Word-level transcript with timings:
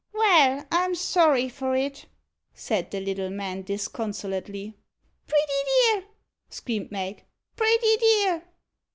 "Well, 0.13 0.65
I'm 0.71 0.95
sorry 0.95 1.47
for 1.47 1.75
it," 1.75 2.07
said 2.55 2.89
the 2.89 2.99
little 2.99 3.29
man 3.29 3.61
disconsolately. 3.61 4.75
"Pretty 5.27 5.53
dear!" 5.91 6.05
screamed 6.49 6.91
Mag; 6.91 7.23
"pretty 7.55 7.97
dear!" 7.97 8.43